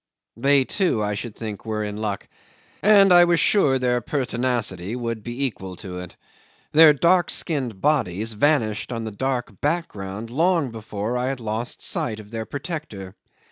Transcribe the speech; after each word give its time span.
They, 0.35 0.65
too, 0.65 1.03
I 1.03 1.13
should 1.13 1.35
think, 1.35 1.63
were 1.63 1.83
in 1.83 1.95
luck, 1.95 2.27
and 2.81 3.13
I 3.13 3.25
was 3.25 3.39
sure 3.39 3.77
their 3.77 4.01
pertinacity 4.01 4.95
would 4.95 5.21
be 5.21 5.45
equal 5.45 5.75
to 5.75 5.99
it. 5.99 6.15
Their 6.71 6.91
dark 6.91 7.29
skinned 7.29 7.79
bodies 7.81 8.33
vanished 8.33 8.91
on 8.91 9.03
the 9.03 9.11
dark 9.11 9.61
background 9.61 10.31
long 10.31 10.71
before 10.71 11.17
I 11.19 11.27
had 11.27 11.39
lost 11.39 11.83
sight 11.83 12.19
of 12.19 12.31
their 12.31 12.47
protector. 12.47 13.13